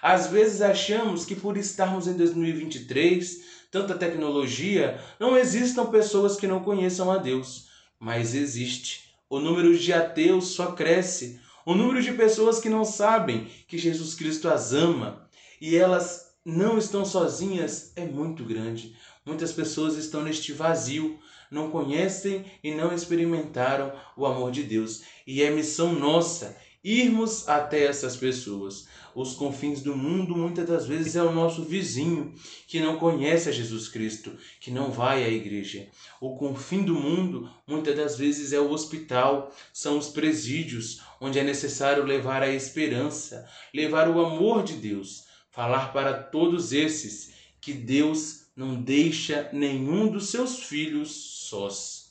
Às 0.03 0.27
vezes 0.27 0.61
achamos 0.61 1.25
que 1.25 1.35
por 1.35 1.57
estarmos 1.57 2.05
em 2.05 2.13
2023, 2.13 3.43
tanta 3.71 3.95
tecnologia, 3.95 5.01
não 5.19 5.35
existam 5.35 5.87
pessoas 5.87 6.37
que 6.37 6.45
não 6.45 6.63
conheçam 6.63 7.09
a 7.09 7.17
Deus. 7.17 7.69
Mas 7.99 8.35
existe 8.35 9.12
o 9.29 9.39
número 9.39 9.77
de 9.77 9.93
ateus 9.93 10.49
só 10.49 10.71
cresce. 10.73 11.39
O 11.65 11.73
número 11.73 12.01
de 12.01 12.13
pessoas 12.13 12.59
que 12.59 12.69
não 12.69 12.83
sabem 12.83 13.47
que 13.67 13.77
Jesus 13.77 14.13
Cristo 14.13 14.49
as 14.49 14.73
ama 14.73 15.27
e 15.61 15.75
elas 15.75 16.33
não 16.45 16.77
estão 16.77 17.05
sozinhas 17.05 17.93
é 17.95 18.05
muito 18.05 18.43
grande. 18.43 18.95
Muitas 19.25 19.53
pessoas 19.53 19.95
estão 19.95 20.21
neste 20.21 20.51
vazio, 20.51 21.17
não 21.49 21.69
conhecem 21.69 22.43
e 22.61 22.73
não 22.73 22.93
experimentaram 22.93 23.93
o 24.17 24.25
amor 24.25 24.51
de 24.51 24.63
Deus. 24.63 25.03
E 25.25 25.41
é 25.41 25.49
missão 25.49 25.93
nossa 25.93 26.57
irmos 26.83 27.47
até 27.47 27.85
essas 27.85 28.17
pessoas 28.17 28.87
os 29.15 29.33
confins 29.33 29.81
do 29.81 29.95
mundo 29.95 30.35
muitas 30.35 30.67
das 30.67 30.87
vezes 30.87 31.15
é 31.15 31.23
o 31.23 31.31
nosso 31.31 31.63
vizinho 31.63 32.33
que 32.67 32.79
não 32.79 32.97
conhece 32.97 33.49
a 33.49 33.51
Jesus 33.51 33.87
Cristo, 33.87 34.35
que 34.59 34.71
não 34.71 34.91
vai 34.91 35.23
à 35.23 35.27
igreja. 35.27 35.87
O 36.19 36.35
confim 36.35 36.83
do 36.83 36.95
mundo 36.95 37.49
muitas 37.67 37.95
das 37.95 38.17
vezes 38.17 38.53
é 38.53 38.59
o 38.59 38.71
hospital, 38.71 39.53
são 39.71 39.97
os 39.97 40.09
presídios, 40.09 41.01
onde 41.21 41.39
é 41.39 41.43
necessário 41.43 42.03
levar 42.03 42.41
a 42.41 42.49
esperança, 42.49 43.47
levar 43.73 44.09
o 44.09 44.23
amor 44.25 44.63
de 44.63 44.73
Deus, 44.73 45.25
falar 45.51 45.93
para 45.93 46.13
todos 46.13 46.73
esses 46.73 47.33
que 47.61 47.73
Deus 47.73 48.47
não 48.55 48.81
deixa 48.81 49.49
nenhum 49.53 50.07
dos 50.07 50.29
seus 50.29 50.63
filhos 50.63 51.47
sós. 51.49 52.03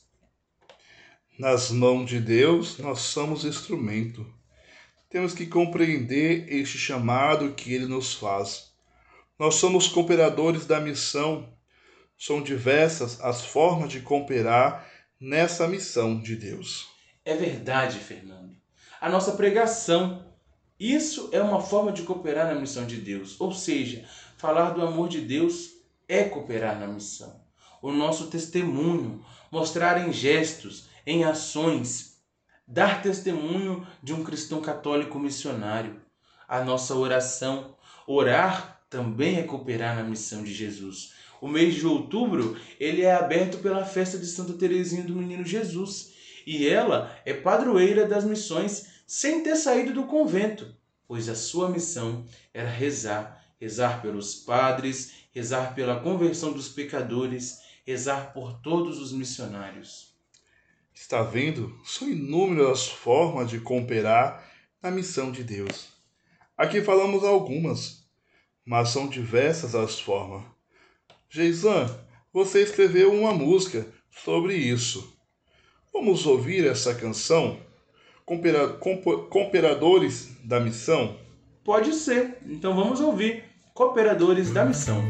Nas 1.37 1.71
mãos 1.71 2.07
de 2.07 2.19
Deus, 2.19 2.77
nós 2.77 2.99
somos 2.99 3.43
instrumento 3.43 4.25
temos 5.13 5.35
que 5.35 5.45
compreender 5.45 6.51
este 6.51 6.75
chamado 6.75 7.53
que 7.53 7.71
ele 7.71 7.85
nos 7.85 8.15
faz. 8.15 8.73
Nós 9.37 9.53
somos 9.55 9.87
cooperadores 9.87 10.65
da 10.65 10.79
missão. 10.79 11.53
São 12.17 12.41
diversas 12.41 13.21
as 13.21 13.45
formas 13.45 13.91
de 13.91 13.99
cooperar 13.99 14.89
nessa 15.21 15.67
missão 15.67 16.19
de 16.19 16.35
Deus. 16.35 16.87
É 17.23 17.35
verdade, 17.35 17.99
Fernando. 17.99 18.57
A 18.99 19.07
nossa 19.07 19.33
pregação, 19.33 20.33
isso 20.79 21.29
é 21.31 21.39
uma 21.39 21.61
forma 21.61 21.91
de 21.91 22.01
cooperar 22.01 22.47
na 22.47 22.59
missão 22.59 22.87
de 22.87 22.97
Deus. 22.97 23.39
Ou 23.39 23.53
seja, 23.53 24.09
falar 24.35 24.71
do 24.71 24.81
amor 24.81 25.09
de 25.09 25.21
Deus 25.21 25.73
é 26.07 26.23
cooperar 26.23 26.79
na 26.79 26.87
missão. 26.87 27.39
O 27.83 27.91
nosso 27.91 28.31
testemunho, 28.31 29.23
mostrar 29.51 30.07
em 30.07 30.11
gestos, 30.11 30.87
em 31.05 31.23
ações, 31.23 32.12
dar 32.67 33.01
testemunho 33.01 33.85
de 34.01 34.13
um 34.13 34.23
cristão 34.23 34.61
católico 34.61 35.19
missionário. 35.19 36.01
A 36.47 36.63
nossa 36.63 36.95
oração, 36.95 37.75
orar 38.07 38.81
também 38.89 39.37
é 39.37 39.43
cooperar 39.43 39.95
na 39.95 40.03
missão 40.03 40.43
de 40.43 40.53
Jesus. 40.53 41.13
O 41.41 41.47
mês 41.47 41.75
de 41.75 41.85
outubro, 41.85 42.57
ele 42.79 43.01
é 43.01 43.13
aberto 43.13 43.57
pela 43.57 43.83
festa 43.83 44.17
de 44.17 44.25
Santa 44.25 44.53
Teresinha 44.53 45.03
do 45.03 45.15
Menino 45.15 45.43
Jesus, 45.43 46.13
e 46.45 46.67
ela 46.67 47.13
é 47.25 47.33
padroeira 47.33 48.07
das 48.07 48.23
missões 48.23 48.87
sem 49.05 49.43
ter 49.43 49.55
saído 49.55 49.93
do 49.93 50.05
convento, 50.05 50.73
pois 51.07 51.27
a 51.27 51.35
sua 51.35 51.69
missão 51.69 52.25
era 52.53 52.69
rezar, 52.69 53.43
rezar 53.59 54.01
pelos 54.01 54.35
padres, 54.35 55.13
rezar 55.31 55.75
pela 55.75 55.99
conversão 55.99 56.53
dos 56.53 56.69
pecadores, 56.69 57.61
rezar 57.85 58.31
por 58.33 58.53
todos 58.61 59.01
os 59.01 59.11
missionários. 59.11 60.12
Está 60.93 61.23
vendo? 61.23 61.75
São 61.83 62.07
inúmeras 62.07 62.69
as 62.69 62.87
formas 62.87 63.49
de 63.49 63.59
cooperar 63.59 64.47
na 64.81 64.91
missão 64.91 65.31
de 65.31 65.43
Deus. 65.43 65.87
Aqui 66.57 66.81
falamos 66.81 67.23
algumas, 67.23 68.03
mas 68.65 68.89
são 68.89 69.07
diversas 69.07 69.73
as 69.73 69.99
formas. 69.99 70.43
Geisan, 71.29 71.89
você 72.31 72.61
escreveu 72.61 73.11
uma 73.11 73.33
música 73.33 73.87
sobre 74.11 74.55
isso. 74.55 75.17
Vamos 75.91 76.25
ouvir 76.25 76.65
essa 76.65 76.93
canção? 76.93 77.59
Cooperadores 79.29 80.29
da 80.43 80.59
Missão? 80.59 81.17
Pode 81.63 81.93
ser. 81.93 82.37
Então 82.45 82.75
vamos 82.75 83.01
ouvir 83.01 83.43
Cooperadores 83.73 84.51
da 84.51 84.63
Missão. 84.63 85.03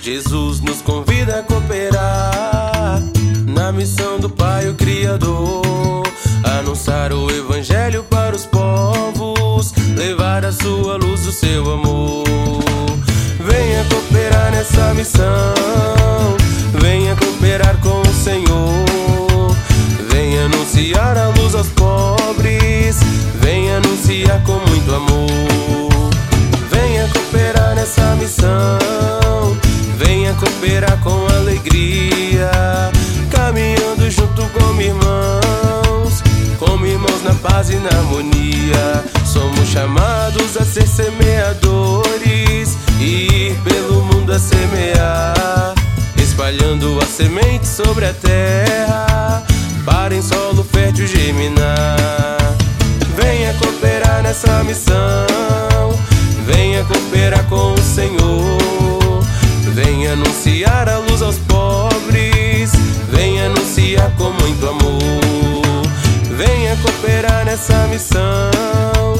Jesus 0.00 0.60
nos 0.60 0.82
convida 0.82 1.40
a 1.40 1.42
cooperar 1.42 2.41
Criador. 4.74 6.02
Anunciar 6.58 7.12
o 7.12 7.30
evangelho 7.30 8.04
para 8.04 8.34
os 8.34 8.46
povos, 8.46 9.72
levar 9.96 10.44
a 10.44 10.52
sua 10.52 10.96
luz, 10.96 11.26
o 11.26 11.32
seu 11.32 11.72
amor. 11.72 12.24
Venha 13.38 13.84
cooperar 13.84 14.50
nessa 14.50 14.94
missão, 14.94 16.36
venha 16.80 17.16
cooperar 17.16 17.76
com 17.78 18.00
o 18.00 18.14
Senhor, 18.14 19.56
venha 20.10 20.44
anunciar 20.46 21.16
a 21.16 21.28
luz 21.28 21.54
aos 21.54 21.68
pobres, 21.68 22.96
venha 23.40 23.78
anunciar 23.78 24.42
com 24.44 24.58
muito 24.68 24.94
amor. 24.94 25.51
E 37.70 37.76
na 37.76 37.90
harmonia. 37.90 39.04
Somos 39.24 39.68
chamados 39.68 40.56
a 40.56 40.64
ser 40.64 40.86
semeadores 40.86 42.76
e 42.98 43.50
ir 43.50 43.58
pelo 43.62 44.02
mundo 44.02 44.32
a 44.32 44.38
semear, 44.38 45.74
espalhando 46.16 46.98
a 47.00 47.06
semente 47.06 47.66
sobre 47.66 48.06
a 48.06 48.12
terra, 48.14 49.42
para 49.84 50.14
em 50.14 50.22
solo 50.22 50.64
fértil 50.64 51.06
germinar. 51.06 52.38
Venha 53.16 53.54
cooperar 53.54 54.22
nessa 54.22 54.64
missão, 54.64 55.96
venha 56.46 56.84
cooperar 56.84 57.44
com 57.44 57.74
o 57.74 57.78
Senhor, 57.78 59.22
venha 59.72 60.14
anunciar 60.14 60.88
a 60.88 60.98
luz 60.98 61.22
aos 61.22 61.38
pobres, 61.38 62.72
venha 63.08 63.46
anunciar 63.46 64.10
com 64.16 64.30
muito 64.30 64.68
amor. 64.68 64.81
Cooperar 67.02 67.44
nessa 67.44 67.88
missão, 67.88 69.18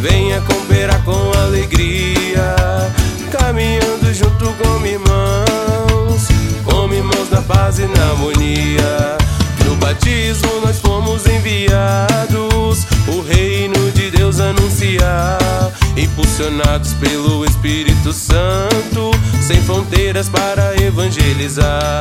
venha 0.00 0.40
cooperar 0.42 1.02
com 1.02 1.32
alegria, 1.36 2.54
caminhando 3.32 4.14
junto 4.14 4.52
com 4.52 4.86
irmãos, 4.86 6.28
como 6.64 6.94
irmãos 6.94 7.28
na 7.32 7.42
paz 7.42 7.80
e 7.80 7.86
na 7.86 8.10
harmonia. 8.10 9.18
No 9.64 9.74
batismo 9.74 10.60
nós 10.64 10.78
fomos 10.78 11.26
enviados, 11.26 12.86
o 13.08 13.20
reino 13.20 13.90
de 13.90 14.12
Deus 14.12 14.38
anunciar, 14.38 15.72
impulsionados 15.96 16.92
pelo 16.92 17.44
Espírito 17.44 18.12
Santo, 18.12 19.10
sem 19.42 19.60
fronteiras 19.60 20.28
para 20.28 20.80
evangelizar. 20.80 22.00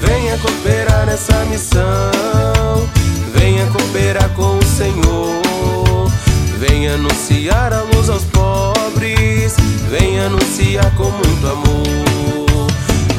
Venha 0.00 0.38
cooperar 0.38 1.04
nessa 1.04 1.44
missão, 1.46 2.88
venha 3.64 3.70
cooperar 3.70 4.34
com 4.34 4.58
o 4.58 4.64
Senhor, 4.64 6.10
venha 6.58 6.94
anunciar 6.94 7.72
a 7.72 7.82
luz 7.82 8.08
aos 8.10 8.24
pobres, 8.24 9.56
venha 9.88 10.26
anunciar 10.26 10.94
com 10.96 11.10
muito 11.10 11.46
amor. 11.46 12.66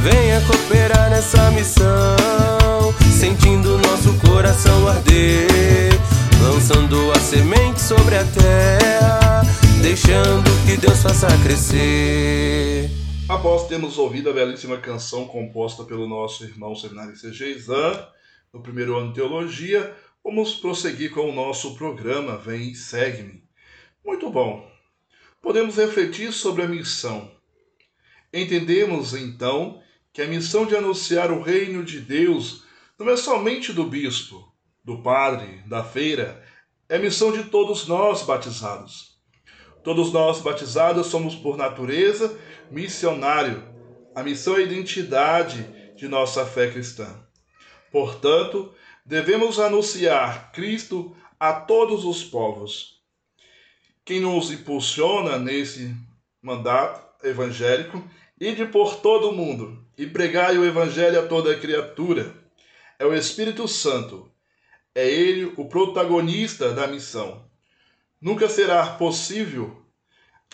Venha 0.01 0.39
cooperar 0.41 1.09
nessa 1.09 1.49
missão, 1.51 2.93
sentindo 3.11 3.77
nosso 3.79 4.13
coração 4.19 4.87
arder, 4.87 5.99
lançando 6.43 7.11
a 7.11 7.19
semente 7.19 7.81
sobre 7.81 8.15
a 8.15 8.23
terra, 8.23 9.41
deixando 9.81 10.43
que 10.67 10.77
Deus 10.77 11.01
faça 11.01 11.27
crescer. 11.43 12.91
Após 13.27 13.67
termos 13.67 13.97
ouvido 13.97 14.29
a 14.29 14.33
belíssima 14.33 14.77
canção 14.77 15.25
composta 15.25 15.83
pelo 15.83 16.07
nosso 16.07 16.43
irmão 16.43 16.75
seminarista 16.75 17.33
Geizan, 17.33 18.05
no 18.53 18.61
primeiro 18.61 18.95
ano 18.95 19.09
de 19.09 19.15
teologia, 19.15 19.91
vamos 20.25 20.55
prosseguir 20.55 21.11
com 21.11 21.29
o 21.29 21.35
nosso 21.35 21.75
programa 21.75 22.35
Vem 22.35 22.71
e 22.71 22.75
Segue-me. 22.75 23.43
Muito 24.03 24.27
bom. 24.31 24.67
Podemos 25.39 25.77
refletir 25.77 26.33
sobre 26.33 26.63
a 26.63 26.67
missão. 26.67 27.31
Entendemos 28.33 29.13
então 29.13 29.83
que 30.11 30.23
a 30.23 30.27
missão 30.27 30.65
de 30.65 30.75
anunciar 30.75 31.31
o 31.31 31.43
reino 31.43 31.83
de 31.83 31.99
Deus 31.99 32.63
não 32.97 33.07
é 33.07 33.15
somente 33.15 33.71
do 33.71 33.85
bispo, 33.85 34.51
do 34.83 34.97
padre, 35.03 35.61
da 35.67 35.83
feira, 35.83 36.43
é 36.89 36.97
missão 36.97 37.31
de 37.31 37.43
todos 37.43 37.85
nós 37.87 38.23
batizados. 38.23 39.19
Todos 39.83 40.11
nós 40.11 40.41
batizados 40.41 41.05
somos 41.05 41.35
por 41.35 41.55
natureza 41.55 42.35
missionário. 42.71 43.63
A 44.15 44.23
missão 44.23 44.55
é 44.55 44.61
a 44.61 44.63
identidade 44.63 45.93
de 45.95 46.07
nossa 46.07 46.43
fé 46.47 46.71
cristã. 46.71 47.23
Portanto, 47.91 48.73
devemos 49.05 49.59
anunciar 49.59 50.51
Cristo 50.51 51.15
a 51.39 51.53
todos 51.53 52.03
os 52.03 52.23
povos. 52.23 52.99
Quem 54.03 54.19
nos 54.19 54.51
impulsiona 54.51 55.37
nesse 55.37 55.95
mandato 56.41 57.25
evangélico 57.25 58.03
Ide 58.39 58.65
por 58.65 58.97
todo 58.97 59.29
o 59.29 59.33
mundo 59.33 59.81
e 59.97 60.05
pregai 60.05 60.57
o 60.57 60.65
Evangelho 60.65 61.21
a 61.21 61.25
toda 61.25 61.57
criatura. 61.57 62.35
É 62.99 63.05
o 63.05 63.13
Espírito 63.13 63.65
Santo. 63.65 64.29
É 64.93 65.09
ele 65.09 65.53
o 65.55 65.63
protagonista 65.69 66.73
da 66.73 66.85
missão. 66.85 67.45
Nunca 68.19 68.49
será 68.49 68.85
possível 68.97 69.81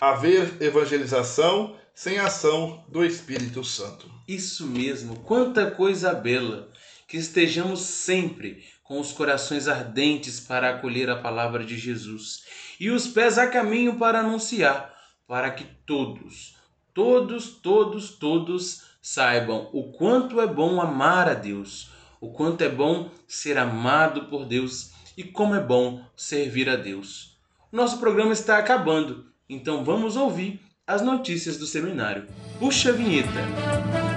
haver 0.00 0.62
evangelização 0.62 1.76
sem 1.92 2.20
ação 2.20 2.84
do 2.86 3.04
Espírito 3.04 3.64
Santo. 3.64 4.08
Isso 4.28 4.64
mesmo, 4.64 5.16
quanta 5.16 5.68
coisa 5.68 6.14
bela! 6.14 6.70
Que 7.12 7.18
estejamos 7.18 7.80
sempre 7.80 8.64
com 8.82 8.98
os 8.98 9.12
corações 9.12 9.68
ardentes 9.68 10.40
para 10.40 10.70
acolher 10.70 11.10
a 11.10 11.20
palavra 11.20 11.62
de 11.62 11.76
Jesus 11.76 12.46
e 12.80 12.88
os 12.88 13.06
pés 13.06 13.36
a 13.36 13.46
caminho 13.48 13.98
para 13.98 14.20
anunciar, 14.20 14.90
para 15.28 15.50
que 15.50 15.62
todos, 15.84 16.56
todos, 16.94 17.50
todos, 17.50 18.12
todos 18.12 18.84
saibam 19.02 19.68
o 19.74 19.92
quanto 19.92 20.40
é 20.40 20.46
bom 20.46 20.80
amar 20.80 21.28
a 21.28 21.34
Deus, 21.34 21.90
o 22.18 22.32
quanto 22.32 22.64
é 22.64 22.68
bom 22.70 23.10
ser 23.28 23.58
amado 23.58 24.24
por 24.30 24.46
Deus 24.46 24.92
e 25.14 25.22
como 25.22 25.54
é 25.54 25.60
bom 25.60 26.02
servir 26.16 26.66
a 26.66 26.76
Deus. 26.76 27.36
Nosso 27.70 27.98
programa 27.98 28.32
está 28.32 28.56
acabando, 28.56 29.26
então 29.46 29.84
vamos 29.84 30.16
ouvir 30.16 30.62
as 30.86 31.02
notícias 31.02 31.58
do 31.58 31.66
seminário. 31.66 32.26
Puxa 32.58 32.88
a 32.88 32.92
vinheta! 32.92 34.11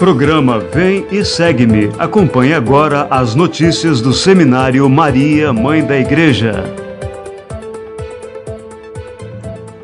Programa 0.00 0.58
Vem 0.58 1.06
e 1.14 1.22
Segue-me. 1.22 1.92
Acompanhe 1.98 2.54
agora 2.54 3.06
as 3.10 3.34
notícias 3.34 4.00
do 4.00 4.14
Seminário 4.14 4.88
Maria, 4.88 5.52
Mãe 5.52 5.84
da 5.84 5.94
Igreja. 5.94 6.64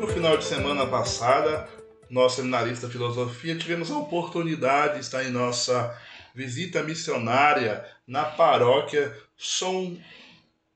No 0.01 0.07
final 0.07 0.35
de 0.35 0.43
semana 0.43 0.87
passada, 0.87 1.69
nós 2.09 2.33
seminarista 2.33 2.89
filosofia 2.89 3.55
tivemos 3.55 3.91
a 3.91 3.97
oportunidade 3.99 4.95
de 4.95 5.01
estar 5.01 5.23
em 5.23 5.29
nossa 5.29 5.95
visita 6.33 6.81
missionária 6.81 7.85
na 8.07 8.23
paróquia 8.23 9.15
São 9.37 9.95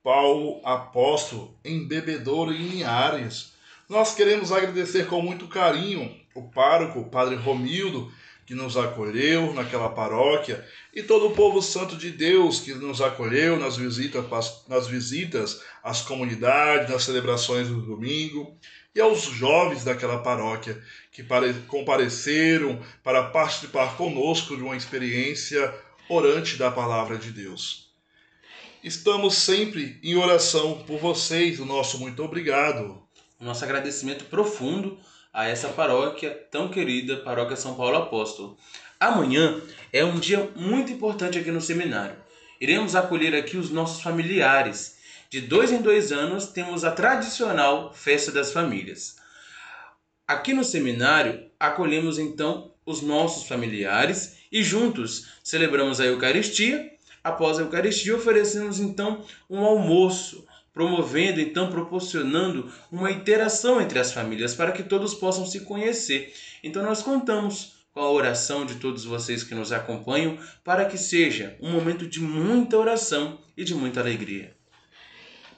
Paulo 0.04 0.62
Apóstolo, 0.64 1.58
em 1.66 1.88
Bebedouro, 1.88 2.54
em 2.54 2.68
Linhares. 2.68 3.54
Nós 3.90 4.14
queremos 4.14 4.52
agradecer 4.52 5.08
com 5.08 5.20
muito 5.20 5.48
carinho 5.48 6.16
o 6.36 6.44
pároco, 6.44 7.00
o 7.00 7.10
padre 7.10 7.36
Romildo, 7.38 8.12
que 8.52 8.56
nos 8.56 8.76
acolheu 8.76 9.54
naquela 9.54 9.88
paróquia, 9.88 10.62
e 10.94 11.02
todo 11.02 11.28
o 11.28 11.32
povo 11.32 11.62
santo 11.62 11.96
de 11.96 12.12
Deus 12.12 12.60
que 12.60 12.74
nos 12.74 13.00
acolheu 13.00 13.58
nas 13.58 13.78
visitas, 13.78 14.26
nas 14.68 14.88
visitas 14.88 15.62
às 15.82 16.02
comunidades, 16.02 16.90
nas 16.90 17.04
celebrações 17.04 17.70
do 17.70 17.82
domingo, 17.82 18.54
e 18.94 19.00
aos 19.00 19.22
jovens 19.24 19.86
daquela 19.86 20.18
paróquia 20.18 20.84
que 21.14 21.26
compareceram 21.66 22.82
para 23.02 23.24
participar 23.24 23.96
conosco 23.96 24.58
de 24.58 24.64
uma 24.64 24.76
experiência 24.76 25.74
orante 26.10 26.58
da 26.58 26.70
palavra 26.70 27.18
de 27.18 27.32
Deus. 27.32 27.90
Estamos 28.84 29.36
sempre 29.36 29.98
em 30.04 30.18
oração 30.18 30.84
por 30.86 31.00
vocês, 31.00 31.58
o 31.58 31.66
nosso 31.66 31.98
muito 32.00 32.22
obrigado. 32.22 33.02
Nosso 33.40 33.64
agradecimento 33.64 34.26
profundo 34.26 35.00
a 35.34 35.48
essa 35.48 35.70
paróquia 35.70 36.32
tão 36.52 36.68
querida, 36.68 37.18
Paróquia 37.18 37.56
São 37.56 37.76
Paulo 37.76 37.98
Apóstolo. 37.98 38.58
Amanhã 39.00 39.62
é 39.92 40.04
um 40.04 40.20
dia 40.20 40.52
muito 40.56 40.92
importante 40.92 41.40
aqui 41.40 41.52
no 41.52 41.62
seminário. 41.62 42.16
Iremos 42.60 42.96
acolher 42.96 43.34
aqui 43.34 43.58
os 43.58 43.70
nossos 43.72 44.02
familiares. 44.02 44.98
De 45.30 45.42
dois 45.42 45.72
em 45.72 45.82
dois 45.82 46.12
anos 46.12 46.48
temos 46.48 46.84
a 46.84 46.92
tradicional 46.92 47.94
Festa 47.94 48.32
das 48.32 48.52
Famílias. 48.52 49.16
Aqui 50.28 50.54
no 50.54 50.64
seminário 50.64 51.50
acolhemos 51.60 52.20
então 52.20 52.72
os 52.86 53.02
nossos 53.02 53.48
familiares 53.48 54.38
e 54.52 54.64
juntos 54.64 55.28
celebramos 55.44 56.00
a 56.00 56.06
Eucaristia. 56.06 56.92
Após 57.24 57.58
a 57.58 57.62
Eucaristia 57.62 58.16
oferecemos 58.16 58.80
então 58.80 59.26
um 59.50 59.64
almoço 59.64 60.46
promovendo, 60.74 61.40
então 61.40 61.70
proporcionando 61.70 62.72
uma 62.92 63.12
interação 63.12 63.82
entre 63.82 64.00
as 64.00 64.14
famílias 64.14 64.56
para 64.56 64.72
que 64.72 64.84
todos 64.84 65.14
possam 65.14 65.46
se 65.46 65.62
conhecer. 65.62 66.34
Então 66.64 66.84
nós 66.84 67.02
contamos 67.02 67.82
com 67.94 68.00
a 68.00 68.10
oração 68.10 68.66
de 68.66 68.76
todos 68.76 69.04
vocês 69.04 69.44
que 69.44 69.54
nos 69.54 69.72
acompanham, 69.72 70.38
para 70.64 70.86
que 70.86 70.98
seja 70.98 71.58
um 71.62 71.72
momento 71.72 72.08
de 72.08 72.22
muita 72.22 72.78
oração 72.78 73.40
e 73.56 73.64
de 73.64 73.76
muita 73.76 74.00
alegria. 74.00 74.56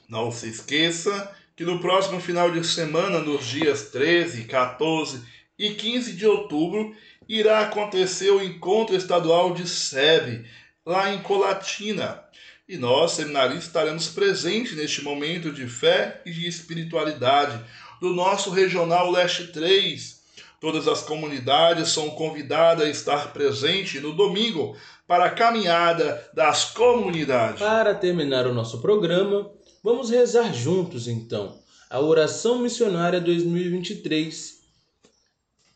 Não 0.08 0.30
se 0.30 0.48
esqueça 0.48 1.32
que 1.56 1.64
no 1.64 1.78
próximo 1.80 2.20
final 2.20 2.50
de 2.50 2.64
semana, 2.66 3.20
nos 3.20 3.46
dias 3.46 3.90
13, 3.90 4.44
14 4.44 5.22
e 5.56 5.70
15 5.70 6.14
de 6.14 6.26
outubro, 6.26 6.94
irá 7.28 7.60
acontecer 7.60 8.30
o 8.30 8.42
encontro 8.42 8.96
estadual 8.96 9.54
de 9.54 9.68
SEB, 9.68 10.44
lá 10.84 11.14
em 11.14 11.22
Colatina. 11.22 12.23
E 12.68 12.76
nós, 12.78 13.12
seminaristas, 13.12 13.66
estaremos 13.66 14.08
presentes 14.08 14.76
neste 14.76 15.02
momento 15.02 15.52
de 15.52 15.66
fé 15.66 16.22
e 16.24 16.30
de 16.32 16.48
espiritualidade 16.48 17.62
do 18.00 18.14
nosso 18.14 18.50
Regional 18.50 19.10
Leste 19.10 19.48
3. 19.48 20.22
Todas 20.60 20.88
as 20.88 21.02
comunidades 21.02 21.90
são 21.90 22.10
convidadas 22.10 22.86
a 22.86 22.90
estar 22.90 23.32
presentes 23.34 24.00
no 24.00 24.14
domingo 24.14 24.76
para 25.06 25.26
a 25.26 25.30
caminhada 25.30 26.26
das 26.32 26.64
comunidades. 26.64 27.58
Para 27.58 27.94
terminar 27.94 28.46
o 28.46 28.54
nosso 28.54 28.80
programa, 28.80 29.50
vamos 29.82 30.08
rezar 30.08 30.54
juntos 30.54 31.06
então 31.06 31.62
a 31.94 32.00
oração 32.00 32.58
missionária 32.58 33.20
2023. 33.20 34.58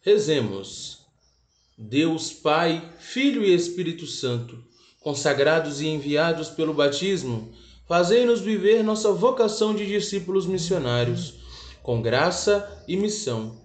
Rezemos. 0.02 0.98
Deus 1.76 2.32
Pai, 2.32 2.82
Filho 2.98 3.44
e 3.44 3.54
Espírito 3.54 4.04
Santo, 4.04 4.64
consagrados 5.08 5.80
e 5.80 5.88
enviados 5.88 6.50
pelo 6.50 6.74
batismo, 6.74 7.50
fazei-nos 7.86 8.42
viver 8.42 8.84
nossa 8.84 9.10
vocação 9.10 9.74
de 9.74 9.86
discípulos 9.86 10.44
missionários, 10.44 11.32
com 11.82 12.02
graça 12.02 12.84
e 12.86 12.94
missão. 12.94 13.56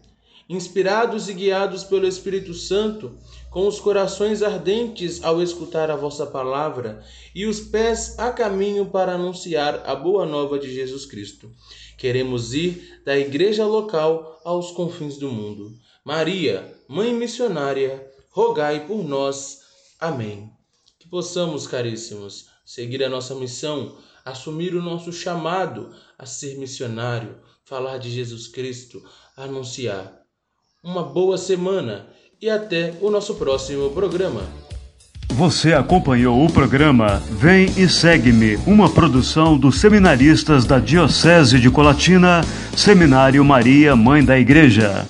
Inspirados 0.47 1.27
e 1.27 1.33
guiados 1.33 1.83
pelo 1.83 2.07
Espírito 2.07 2.53
Santo, 2.53 3.17
com 3.51 3.67
os 3.67 3.77
corações 3.77 4.41
ardentes 4.41 5.21
ao 5.21 5.41
escutar 5.41 5.91
a 5.91 5.97
vossa 5.97 6.25
palavra 6.25 7.03
e 7.35 7.45
os 7.45 7.59
pés 7.59 8.17
a 8.17 8.31
caminho 8.31 8.85
para 8.85 9.15
anunciar 9.15 9.83
a 9.85 9.93
boa 9.93 10.25
nova 10.25 10.57
de 10.57 10.73
Jesus 10.73 11.05
Cristo. 11.05 11.51
Queremos 11.97 12.53
ir 12.53 13.01
da 13.03 13.17
igreja 13.17 13.65
local 13.65 14.39
aos 14.45 14.71
confins 14.71 15.17
do 15.17 15.29
mundo. 15.29 15.73
Maria, 16.05 16.73
Mãe 16.87 17.13
missionária, 17.13 18.09
rogai 18.29 18.87
por 18.87 19.03
nós. 19.03 19.59
Amém. 19.99 20.52
Possamos, 21.13 21.67
caríssimos, 21.67 22.47
seguir 22.65 23.03
a 23.03 23.07
nossa 23.07 23.35
missão, 23.35 23.97
assumir 24.25 24.73
o 24.73 24.81
nosso 24.81 25.13
chamado 25.13 25.91
a 26.17 26.25
ser 26.25 26.57
missionário, 26.57 27.35
falar 27.65 27.99
de 27.99 28.09
Jesus 28.09 28.47
Cristo, 28.47 28.99
anunciar. 29.37 30.11
Uma 30.83 31.03
boa 31.03 31.37
semana 31.37 32.07
e 32.41 32.49
até 32.49 32.95
o 32.99 33.11
nosso 33.11 33.35
próximo 33.35 33.91
programa. 33.91 34.41
Você 35.29 35.73
acompanhou 35.73 36.43
o 36.43 36.51
programa 36.51 37.21
Vem 37.29 37.65
e 37.77 37.87
Segue-me, 37.87 38.55
uma 38.65 38.89
produção 38.89 39.55
dos 39.55 39.79
seminaristas 39.79 40.65
da 40.65 40.79
Diocese 40.79 41.59
de 41.59 41.69
Colatina, 41.69 42.41
Seminário 42.75 43.45
Maria, 43.45 43.95
Mãe 43.95 44.25
da 44.25 44.39
Igreja. 44.39 45.07